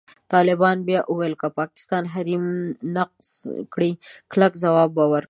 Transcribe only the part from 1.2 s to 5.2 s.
که پاکستان حریم نقض کړي، کلک ځواب به ورکړي.